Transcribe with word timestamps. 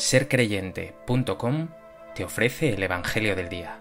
sercreyente.com 0.00 1.68
te 2.14 2.24
ofrece 2.24 2.70
el 2.70 2.82
Evangelio 2.82 3.36
del 3.36 3.50
Día. 3.50 3.78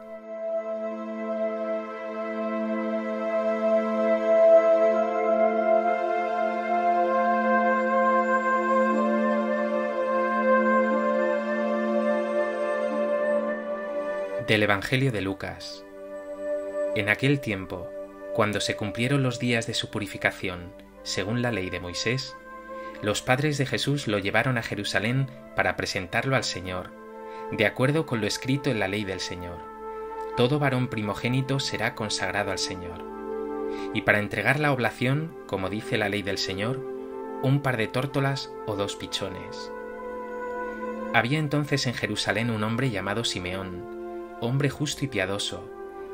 Del 14.46 14.63
Evangelio 14.63 15.13
de 15.13 15.22
Lucas. 15.22 15.86
En 16.98 17.08
aquel 17.08 17.40
tiempo, 17.40 17.90
cuando 18.34 18.59
se 18.59 18.76
cumplieron 18.76 19.23
los 19.23 19.40
días 19.40 19.67
de 19.67 19.73
su 19.73 19.90
purificación, 19.90 20.73
según 21.03 21.41
la 21.41 21.53
ley 21.53 21.70
de 21.70 21.79
Moisés, 21.79 22.35
los 23.02 23.21
padres 23.21 23.58
de 23.58 23.66
Jesús 23.66 24.08
lo 24.08 24.20
llevaron 24.20 24.58
a 24.58 24.63
Jerusalén 24.63 25.27
para 25.55 25.77
presentarlo 25.77 26.35
al 26.35 26.44
Señor, 26.44 26.91
de 27.52 27.66
acuerdo 27.66 28.05
con 28.05 28.20
lo 28.20 28.27
escrito 28.27 28.70
en 28.70 28.80
la 28.80 28.90
ley 28.90 29.05
del 29.05 29.21
Señor. 29.21 29.57
Todo 30.35 30.59
varón 30.59 30.90
primogénito 30.90 31.59
será 31.59 31.95
consagrado 31.95 32.52
al 32.52 32.59
Señor. 32.59 33.04
Y 33.93 34.02
para 34.02 34.20
entregar 34.20 34.59
la 34.59 34.73
oblación, 34.73 35.34
como 35.48 35.70
dice 35.70 35.98
la 35.98 36.09
ley 36.09 36.23
del 36.23 36.38
Señor, 36.38 36.80
un 37.41 37.62
par 37.62 37.77
de 37.77 37.88
tórtolas 37.88 38.52
o 38.66 38.76
dos 38.76 38.98
pichones. 38.98 39.71
Había 41.13 41.40
entonces 41.40 41.88
en 41.88 41.93
Jerusalén 41.93 42.49
un 42.49 42.63
hombre 42.63 42.90
llamado 42.90 43.23
Simeón, 43.23 44.38
hombre 44.41 44.70
justo 44.70 45.05
y 45.05 45.07
piadoso, 45.07 45.70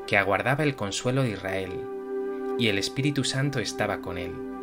que 0.06 0.18
aguardaba 0.18 0.64
el 0.64 0.76
consuelo 0.76 1.24
de 1.24 1.32
Israel, 1.32 1.82
y 2.60 2.68
el 2.68 2.78
Espíritu 2.78 3.24
Santo 3.24 3.60
estaba 3.60 4.02
con 4.02 4.18
él 4.18 4.55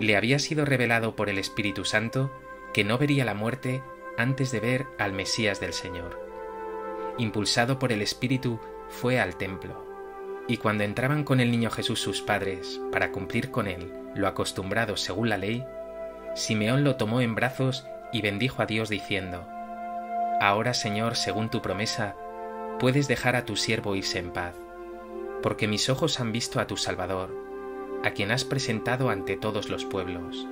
le 0.00 0.16
había 0.16 0.38
sido 0.38 0.64
revelado 0.64 1.16
por 1.16 1.28
el 1.28 1.38
Espíritu 1.38 1.84
Santo 1.84 2.32
que 2.72 2.84
no 2.84 2.98
vería 2.98 3.24
la 3.24 3.34
muerte 3.34 3.82
antes 4.16 4.50
de 4.50 4.60
ver 4.60 4.86
al 4.98 5.12
Mesías 5.12 5.60
del 5.60 5.72
Señor. 5.72 6.20
Impulsado 7.18 7.78
por 7.78 7.92
el 7.92 8.02
Espíritu, 8.02 8.60
fue 8.88 9.20
al 9.20 9.36
templo, 9.36 9.84
y 10.46 10.56
cuando 10.56 10.84
entraban 10.84 11.24
con 11.24 11.40
el 11.40 11.50
niño 11.50 11.70
Jesús 11.70 12.00
sus 12.00 12.22
padres 12.22 12.80
para 12.90 13.12
cumplir 13.12 13.50
con 13.50 13.66
él 13.66 13.92
lo 14.14 14.26
acostumbrado 14.26 14.96
según 14.96 15.28
la 15.28 15.36
ley, 15.36 15.64
Simeón 16.34 16.84
lo 16.84 16.96
tomó 16.96 17.20
en 17.20 17.34
brazos 17.34 17.86
y 18.12 18.22
bendijo 18.22 18.62
a 18.62 18.66
Dios 18.66 18.88
diciendo, 18.88 19.46
Ahora 20.40 20.74
Señor, 20.74 21.16
según 21.16 21.50
tu 21.50 21.60
promesa, 21.60 22.16
puedes 22.78 23.08
dejar 23.08 23.36
a 23.36 23.44
tu 23.44 23.56
siervo 23.56 23.96
irse 23.96 24.18
en 24.18 24.32
paz, 24.32 24.54
porque 25.42 25.68
mis 25.68 25.88
ojos 25.88 26.20
han 26.20 26.32
visto 26.32 26.60
a 26.60 26.66
tu 26.66 26.76
Salvador, 26.76 27.34
a 28.04 28.12
quien 28.12 28.30
has 28.30 28.44
presentado 28.44 29.10
ante 29.10 29.36
todos 29.36 29.68
los 29.68 29.84
pueblos, 29.84 30.46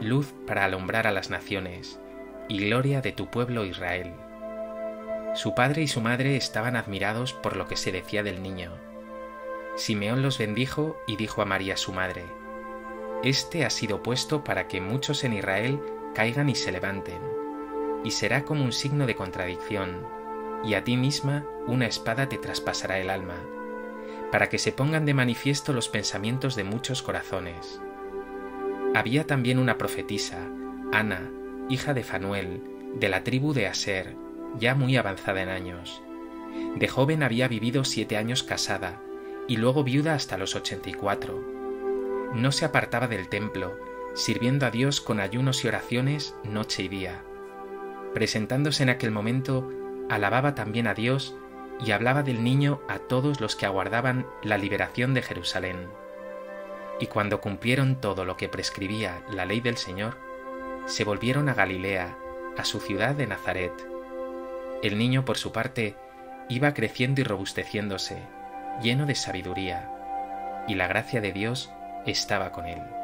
luz 0.00 0.32
para 0.46 0.64
alumbrar 0.64 1.06
a 1.06 1.10
las 1.10 1.28
naciones 1.28 2.00
y 2.48 2.58
gloria 2.58 3.00
de 3.00 3.12
tu 3.12 3.30
pueblo 3.30 3.64
Israel. 3.64 4.12
Su 5.34 5.54
padre 5.54 5.82
y 5.82 5.88
su 5.88 6.00
madre 6.00 6.36
estaban 6.36 6.76
admirados 6.76 7.32
por 7.32 7.56
lo 7.56 7.66
que 7.66 7.76
se 7.76 7.92
decía 7.92 8.22
del 8.22 8.42
niño. 8.42 8.72
Simeón 9.76 10.22
los 10.22 10.38
bendijo 10.38 10.96
y 11.06 11.16
dijo 11.16 11.42
a 11.42 11.44
María 11.44 11.76
su 11.76 11.92
madre, 11.92 12.24
Este 13.22 13.64
ha 13.64 13.70
sido 13.70 14.02
puesto 14.02 14.44
para 14.44 14.68
que 14.68 14.80
muchos 14.80 15.24
en 15.24 15.34
Israel 15.34 15.80
caigan 16.14 16.48
y 16.48 16.54
se 16.54 16.72
levanten, 16.72 17.20
y 18.04 18.12
será 18.12 18.44
como 18.44 18.64
un 18.64 18.72
signo 18.72 19.06
de 19.06 19.16
contradicción, 19.16 20.06
y 20.64 20.74
a 20.74 20.84
ti 20.84 20.96
misma 20.96 21.44
una 21.66 21.86
espada 21.86 22.28
te 22.28 22.38
traspasará 22.38 22.98
el 22.98 23.10
alma 23.10 23.36
para 24.30 24.48
que 24.48 24.58
se 24.58 24.72
pongan 24.72 25.06
de 25.06 25.14
manifiesto 25.14 25.72
los 25.72 25.88
pensamientos 25.88 26.56
de 26.56 26.64
muchos 26.64 27.02
corazones. 27.02 27.80
Había 28.94 29.26
también 29.26 29.58
una 29.58 29.78
profetisa, 29.78 30.38
Ana, 30.92 31.30
hija 31.68 31.94
de 31.94 32.02
Fanuel, 32.02 32.62
de 32.94 33.08
la 33.08 33.24
tribu 33.24 33.52
de 33.52 33.66
Aser, 33.66 34.16
ya 34.58 34.74
muy 34.74 34.96
avanzada 34.96 35.42
en 35.42 35.48
años. 35.48 36.02
De 36.76 36.88
joven 36.88 37.22
había 37.22 37.48
vivido 37.48 37.84
siete 37.84 38.16
años 38.16 38.42
casada, 38.42 39.00
y 39.46 39.56
luego 39.56 39.84
viuda 39.84 40.14
hasta 40.14 40.38
los 40.38 40.56
ochenta 40.56 40.90
y 40.90 40.94
cuatro. 40.94 41.42
No 42.34 42.52
se 42.52 42.64
apartaba 42.64 43.08
del 43.08 43.28
templo, 43.28 43.78
sirviendo 44.14 44.66
a 44.66 44.70
Dios 44.70 45.00
con 45.00 45.20
ayunos 45.20 45.64
y 45.64 45.68
oraciones 45.68 46.34
noche 46.44 46.82
y 46.82 46.88
día. 46.88 47.22
Presentándose 48.14 48.82
en 48.82 48.88
aquel 48.88 49.10
momento, 49.10 49.70
alababa 50.08 50.54
también 50.54 50.86
a 50.86 50.94
Dios 50.94 51.36
y 51.80 51.92
hablaba 51.92 52.22
del 52.22 52.42
niño 52.42 52.80
a 52.88 52.98
todos 52.98 53.40
los 53.40 53.56
que 53.56 53.66
aguardaban 53.66 54.26
la 54.42 54.58
liberación 54.58 55.14
de 55.14 55.22
Jerusalén. 55.22 55.88
Y 57.00 57.06
cuando 57.06 57.40
cumplieron 57.40 58.00
todo 58.00 58.24
lo 58.24 58.36
que 58.36 58.48
prescribía 58.48 59.22
la 59.30 59.44
ley 59.44 59.60
del 59.60 59.76
Señor, 59.76 60.16
se 60.86 61.04
volvieron 61.04 61.48
a 61.48 61.54
Galilea, 61.54 62.16
a 62.56 62.64
su 62.64 62.80
ciudad 62.80 63.14
de 63.14 63.26
Nazaret. 63.26 63.72
El 64.82 64.98
niño, 64.98 65.24
por 65.24 65.38
su 65.38 65.52
parte, 65.52 65.96
iba 66.48 66.74
creciendo 66.74 67.20
y 67.20 67.24
robusteciéndose, 67.24 68.18
lleno 68.82 69.06
de 69.06 69.14
sabiduría, 69.14 69.90
y 70.66 70.74
la 70.74 70.88
gracia 70.88 71.20
de 71.20 71.32
Dios 71.32 71.72
estaba 72.06 72.50
con 72.52 72.66
él. 72.66 72.97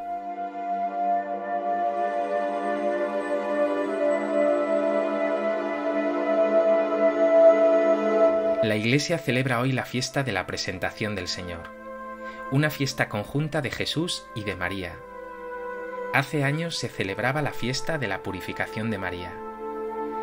La 8.64 8.76
Iglesia 8.76 9.18
celebra 9.18 9.60
hoy 9.60 9.72
la 9.72 9.84
fiesta 9.84 10.22
de 10.22 10.32
la 10.32 10.46
presentación 10.46 11.14
del 11.14 11.28
Señor, 11.28 11.68
una 12.50 12.70
fiesta 12.70 13.10
conjunta 13.10 13.60
de 13.60 13.70
Jesús 13.70 14.24
y 14.34 14.44
de 14.44 14.56
María. 14.56 14.96
Hace 16.14 16.44
años 16.44 16.74
se 16.78 16.88
celebraba 16.88 17.42
la 17.42 17.52
fiesta 17.52 17.98
de 17.98 18.08
la 18.08 18.22
purificación 18.22 18.90
de 18.90 18.96
María. 18.96 19.34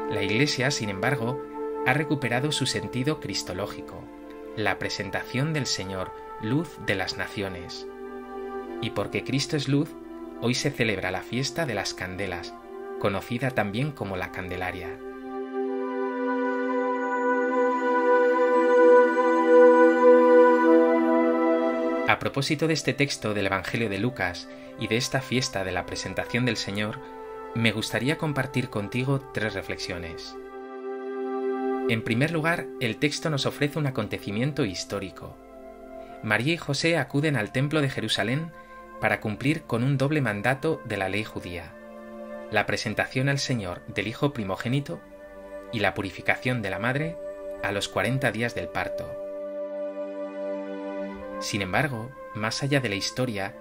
La 0.09 0.23
Iglesia, 0.23 0.71
sin 0.71 0.89
embargo, 0.89 1.39
ha 1.85 1.93
recuperado 1.93 2.51
su 2.51 2.65
sentido 2.65 3.19
cristológico, 3.19 4.03
la 4.55 4.79
presentación 4.79 5.53
del 5.53 5.67
Señor, 5.67 6.11
luz 6.41 6.79
de 6.87 6.95
las 6.95 7.17
naciones. 7.17 7.85
Y 8.81 8.89
porque 8.89 9.23
Cristo 9.23 9.55
es 9.55 9.67
luz, 9.67 9.93
hoy 10.41 10.55
se 10.55 10.71
celebra 10.71 11.11
la 11.11 11.21
fiesta 11.21 11.67
de 11.67 11.75
las 11.75 11.93
candelas, 11.93 12.55
conocida 12.99 13.51
también 13.51 13.91
como 13.91 14.17
la 14.17 14.31
Candelaria. 14.31 14.97
A 22.07 22.19
propósito 22.19 22.67
de 22.67 22.73
este 22.73 22.93
texto 22.93 23.33
del 23.33 23.45
Evangelio 23.45 23.87
de 23.87 23.99
Lucas 23.99 24.49
y 24.79 24.87
de 24.87 24.97
esta 24.97 25.21
fiesta 25.21 25.63
de 25.63 25.71
la 25.71 25.85
presentación 25.85 26.45
del 26.45 26.57
Señor, 26.57 26.99
me 27.53 27.71
gustaría 27.71 28.17
compartir 28.17 28.69
contigo 28.69 29.19
tres 29.33 29.53
reflexiones. 29.53 30.35
En 31.89 32.03
primer 32.03 32.31
lugar, 32.31 32.65
el 32.79 32.97
texto 32.97 33.29
nos 33.29 33.45
ofrece 33.45 33.77
un 33.77 33.85
acontecimiento 33.85 34.65
histórico. 34.65 35.37
María 36.23 36.53
y 36.53 36.57
José 36.57 36.97
acuden 36.97 37.35
al 37.35 37.51
templo 37.51 37.81
de 37.81 37.89
Jerusalén 37.89 38.51
para 38.99 39.19
cumplir 39.19 39.63
con 39.63 39.83
un 39.83 39.97
doble 39.97 40.21
mandato 40.21 40.81
de 40.85 40.97
la 40.97 41.07
ley 41.07 41.23
judía, 41.23 41.73
la 42.51 42.65
presentación 42.65 43.29
al 43.29 43.39
Señor 43.39 43.85
del 43.87 44.07
Hijo 44.07 44.33
primogénito 44.33 44.99
y 45.71 45.79
la 45.79 45.93
purificación 45.93 46.61
de 46.61 46.69
la 46.71 46.79
madre 46.79 47.17
a 47.63 47.71
los 47.71 47.89
40 47.89 48.31
días 48.31 48.55
del 48.55 48.67
parto. 48.67 49.20
Sin 51.41 51.63
embargo, 51.63 52.11
más 52.35 52.61
allá 52.61 52.79
de 52.79 52.89
la 52.89 52.95
historia, 52.95 53.55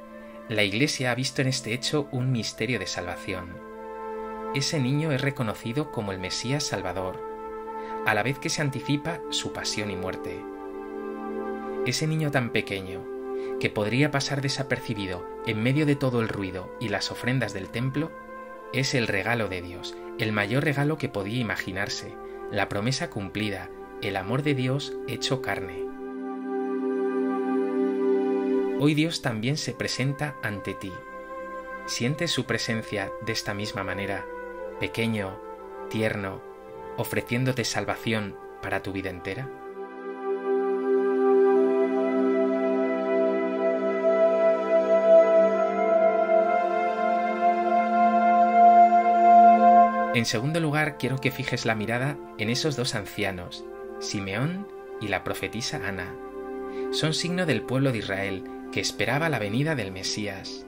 la 0.48 0.62
Iglesia 0.62 1.10
ha 1.10 1.14
visto 1.14 1.40
en 1.40 1.48
este 1.48 1.72
hecho 1.72 2.08
un 2.12 2.30
misterio 2.30 2.78
de 2.78 2.86
salvación. 2.86 3.56
Ese 4.54 4.78
niño 4.78 5.12
es 5.12 5.20
reconocido 5.20 5.90
como 5.90 6.12
el 6.12 6.18
Mesías 6.18 6.62
Salvador, 6.62 7.18
a 8.04 8.14
la 8.14 8.22
vez 8.22 8.38
que 8.38 8.50
se 8.50 8.60
anticipa 8.60 9.20
su 9.30 9.52
pasión 9.52 9.90
y 9.90 9.96
muerte. 9.96 10.44
Ese 11.86 12.06
niño 12.06 12.30
tan 12.30 12.50
pequeño, 12.50 13.02
que 13.58 13.70
podría 13.70 14.10
pasar 14.10 14.42
desapercibido 14.42 15.26
en 15.46 15.62
medio 15.62 15.86
de 15.86 15.96
todo 15.96 16.20
el 16.20 16.28
ruido 16.28 16.70
y 16.80 16.88
las 16.88 17.10
ofrendas 17.10 17.54
del 17.54 17.70
templo, 17.70 18.10
es 18.74 18.94
el 18.94 19.08
regalo 19.08 19.48
de 19.48 19.62
Dios, 19.62 19.96
el 20.18 20.32
mayor 20.32 20.64
regalo 20.64 20.98
que 20.98 21.08
podía 21.08 21.40
imaginarse, 21.40 22.14
la 22.50 22.68
promesa 22.68 23.08
cumplida, 23.08 23.70
el 24.02 24.16
amor 24.16 24.42
de 24.42 24.54
Dios 24.54 24.92
hecho 25.08 25.40
carne. 25.40 25.89
Hoy 28.82 28.94
Dios 28.94 29.20
también 29.20 29.58
se 29.58 29.74
presenta 29.74 30.36
ante 30.42 30.72
ti. 30.72 30.90
¿Sientes 31.84 32.30
su 32.30 32.46
presencia 32.46 33.12
de 33.26 33.32
esta 33.32 33.52
misma 33.52 33.84
manera, 33.84 34.24
pequeño, 34.80 35.38
tierno, 35.90 36.40
ofreciéndote 36.96 37.64
salvación 37.64 38.38
para 38.62 38.82
tu 38.82 38.92
vida 38.92 39.10
entera? 39.10 39.50
En 50.14 50.24
segundo 50.24 50.58
lugar, 50.58 50.96
quiero 50.96 51.20
que 51.20 51.30
fijes 51.30 51.66
la 51.66 51.74
mirada 51.74 52.16
en 52.38 52.48
esos 52.48 52.76
dos 52.76 52.94
ancianos, 52.94 53.62
Simeón 53.98 54.66
y 55.02 55.08
la 55.08 55.22
profetisa 55.22 55.86
Ana. 55.86 56.16
Son 56.92 57.12
signo 57.12 57.44
del 57.44 57.60
pueblo 57.60 57.92
de 57.92 57.98
Israel 57.98 58.44
que 58.72 58.80
esperaba 58.80 59.28
la 59.28 59.38
venida 59.38 59.74
del 59.74 59.92
Mesías. 59.92 60.66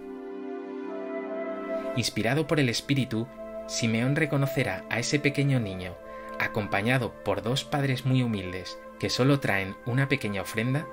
Inspirado 1.97 2.47
por 2.47 2.59
el 2.59 2.69
Espíritu, 2.69 3.27
Simeón 3.67 4.17
reconocerá 4.17 4.85
a 4.91 4.99
ese 4.99 5.19
pequeño 5.19 5.61
niño, 5.61 5.95
acompañado 6.39 7.13
por 7.25 7.43
dos 7.43 7.65
padres 7.65 8.05
muy 8.05 8.23
humildes 8.23 8.79
que 8.99 9.11
solo 9.11 9.41
traen 9.41 9.77
una 9.87 10.09
pequeña 10.09 10.43
ofrenda, 10.43 10.87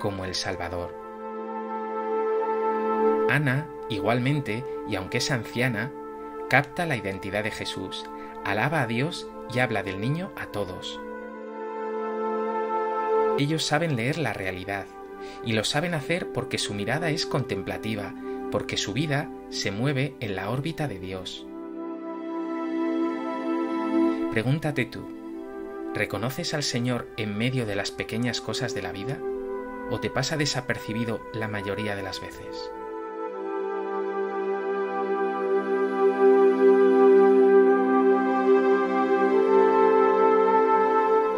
como 0.00 0.24
el 0.24 0.34
Salvador. 0.34 0.94
Ana, 3.30 3.68
igualmente, 3.88 4.64
y 4.88 4.96
aunque 4.96 5.18
es 5.18 5.30
anciana, 5.30 5.92
capta 6.50 6.86
la 6.86 6.96
identidad 6.96 7.44
de 7.44 7.50
Jesús, 7.50 8.04
alaba 8.44 8.82
a 8.82 8.86
Dios 8.86 9.28
y 9.52 9.60
habla 9.60 9.82
del 9.82 10.00
niño 10.00 10.32
a 10.36 10.46
todos. 10.46 11.00
Ellos 13.38 13.64
saben 13.64 13.96
leer 13.96 14.18
la 14.18 14.32
realidad, 14.32 14.86
y 15.44 15.52
lo 15.52 15.64
saben 15.64 15.94
hacer 15.94 16.32
porque 16.32 16.58
su 16.58 16.74
mirada 16.74 17.10
es 17.10 17.26
contemplativa, 17.26 18.14
porque 18.50 18.76
su 18.76 18.92
vida 18.92 19.30
se 19.50 19.70
mueve 19.70 20.14
en 20.20 20.36
la 20.36 20.50
órbita 20.50 20.88
de 20.88 20.98
Dios. 20.98 21.46
Pregúntate 24.32 24.84
tú, 24.84 25.06
¿reconoces 25.94 26.54
al 26.54 26.62
Señor 26.62 27.08
en 27.16 27.36
medio 27.36 27.66
de 27.66 27.76
las 27.76 27.90
pequeñas 27.90 28.40
cosas 28.40 28.74
de 28.74 28.82
la 28.82 28.92
vida? 28.92 29.18
¿O 29.90 30.00
te 30.00 30.10
pasa 30.10 30.36
desapercibido 30.36 31.20
la 31.32 31.46
mayoría 31.46 31.94
de 31.94 32.02
las 32.02 32.20
veces? 32.20 32.70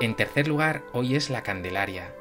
En 0.01 0.15
tercer 0.15 0.47
lugar, 0.47 0.83
hoy 0.93 1.17
es 1.17 1.31
la 1.31 1.43
Candelaria. 1.43 2.15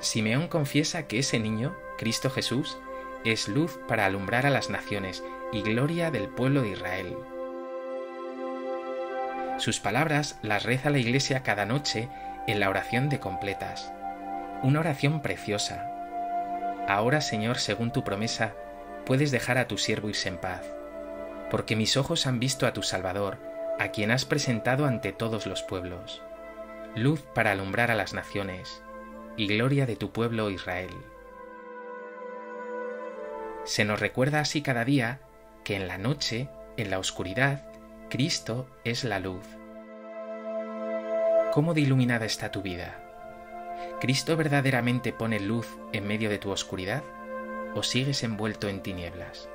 Simeón 0.00 0.48
confiesa 0.48 1.06
que 1.06 1.18
ese 1.18 1.38
niño, 1.38 1.76
Cristo 1.98 2.30
Jesús, 2.30 2.78
es 3.24 3.48
luz 3.48 3.78
para 3.88 4.06
alumbrar 4.06 4.46
a 4.46 4.50
las 4.50 4.70
naciones 4.70 5.24
y 5.52 5.62
gloria 5.62 6.10
del 6.10 6.28
pueblo 6.28 6.62
de 6.62 6.70
Israel. 6.70 7.16
Sus 9.58 9.80
palabras 9.80 10.38
las 10.42 10.64
reza 10.64 10.90
la 10.90 10.98
Iglesia 10.98 11.42
cada 11.42 11.64
noche 11.64 12.08
en 12.46 12.60
la 12.60 12.68
oración 12.68 13.08
de 13.08 13.18
completas. 13.18 13.92
Una 14.62 14.80
oración 14.80 15.22
preciosa. 15.22 15.90
Ahora, 16.88 17.20
Señor, 17.20 17.58
según 17.58 17.90
tu 17.90 18.04
promesa, 18.04 18.54
puedes 19.06 19.30
dejar 19.30 19.58
a 19.58 19.66
tu 19.66 19.78
siervo 19.78 20.08
irse 20.08 20.28
en 20.28 20.38
paz, 20.38 20.62
porque 21.50 21.74
mis 21.74 21.96
ojos 21.96 22.26
han 22.26 22.38
visto 22.38 22.66
a 22.66 22.72
tu 22.72 22.82
Salvador, 22.82 23.38
a 23.78 23.88
quien 23.88 24.10
has 24.10 24.24
presentado 24.24 24.86
ante 24.86 25.12
todos 25.12 25.46
los 25.46 25.62
pueblos 25.62 26.22
luz 26.96 27.20
para 27.34 27.52
alumbrar 27.52 27.90
a 27.90 27.94
las 27.94 28.14
naciones, 28.14 28.82
y 29.36 29.46
gloria 29.46 29.86
de 29.86 29.96
tu 29.96 30.10
pueblo 30.12 30.50
Israel. 30.50 30.90
Se 33.64 33.84
nos 33.84 34.00
recuerda 34.00 34.40
así 34.40 34.62
cada 34.62 34.84
día 34.84 35.20
que 35.64 35.76
en 35.76 35.88
la 35.88 35.98
noche, 35.98 36.48
en 36.76 36.90
la 36.90 36.98
oscuridad, 36.98 37.66
Cristo 38.08 38.68
es 38.84 39.04
la 39.04 39.18
luz. 39.18 39.44
¿Cómo 41.52 41.74
de 41.74 41.80
iluminada 41.80 42.26
está 42.26 42.50
tu 42.50 42.62
vida? 42.62 43.02
¿Cristo 44.00 44.36
verdaderamente 44.36 45.12
pone 45.12 45.40
luz 45.40 45.66
en 45.92 46.06
medio 46.06 46.30
de 46.30 46.38
tu 46.38 46.50
oscuridad 46.50 47.02
o 47.74 47.82
sigues 47.82 48.22
envuelto 48.22 48.68
en 48.68 48.82
tinieblas? 48.82 49.48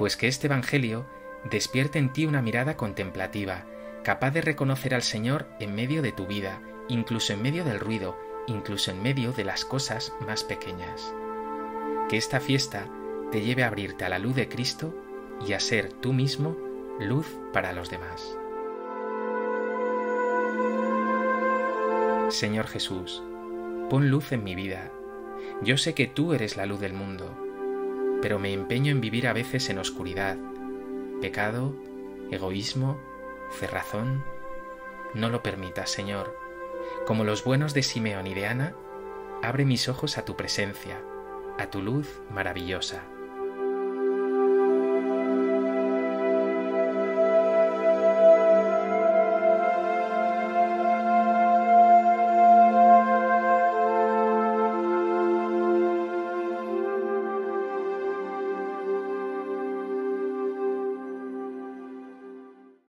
pues 0.00 0.16
que 0.16 0.28
este 0.28 0.46
Evangelio 0.46 1.04
despierte 1.44 1.98
en 1.98 2.12
ti 2.12 2.26
una 2.26 2.42
mirada 2.42 2.76
contemplativa, 2.76 3.64
capaz 4.02 4.30
de 4.30 4.40
reconocer 4.40 4.94
al 4.94 5.02
Señor 5.02 5.46
en 5.58 5.74
medio 5.74 6.02
de 6.02 6.12
tu 6.12 6.26
vida, 6.26 6.60
incluso 6.88 7.32
en 7.32 7.42
medio 7.42 7.64
del 7.64 7.80
ruido, 7.80 8.18
incluso 8.46 8.90
en 8.90 9.02
medio 9.02 9.32
de 9.32 9.44
las 9.44 9.64
cosas 9.64 10.12
más 10.26 10.44
pequeñas. 10.44 11.14
Que 12.08 12.16
esta 12.16 12.40
fiesta 12.40 12.86
te 13.30 13.42
lleve 13.42 13.62
a 13.62 13.68
abrirte 13.68 14.04
a 14.04 14.08
la 14.08 14.18
luz 14.18 14.34
de 14.34 14.48
Cristo 14.48 14.94
y 15.46 15.52
a 15.52 15.60
ser 15.60 15.92
tú 15.92 16.12
mismo 16.12 16.56
luz 16.98 17.26
para 17.52 17.72
los 17.72 17.90
demás. 17.90 18.36
Señor 22.28 22.66
Jesús, 22.66 23.22
pon 23.88 24.10
luz 24.10 24.32
en 24.32 24.44
mi 24.44 24.54
vida. 24.54 24.90
Yo 25.62 25.76
sé 25.76 25.94
que 25.94 26.06
tú 26.06 26.32
eres 26.32 26.56
la 26.56 26.66
luz 26.66 26.80
del 26.80 26.92
mundo 26.92 27.50
pero 28.20 28.38
me 28.38 28.52
empeño 28.52 28.90
en 28.92 29.00
vivir 29.00 29.26
a 29.26 29.32
veces 29.32 29.68
en 29.70 29.78
oscuridad, 29.78 30.36
pecado, 31.20 31.74
egoísmo, 32.30 32.98
cerrazón. 33.50 34.24
No 35.14 35.28
lo 35.28 35.42
permitas, 35.42 35.90
Señor. 35.90 36.36
Como 37.06 37.24
los 37.24 37.44
buenos 37.44 37.74
de 37.74 37.82
Simeón 37.82 38.26
y 38.26 38.34
de 38.34 38.46
Ana, 38.46 38.74
abre 39.42 39.64
mis 39.64 39.88
ojos 39.88 40.18
a 40.18 40.24
tu 40.24 40.36
presencia, 40.36 41.02
a 41.58 41.66
tu 41.70 41.82
luz 41.82 42.20
maravillosa. 42.30 43.02